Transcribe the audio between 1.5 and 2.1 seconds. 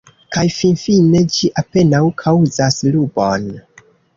apenaŭ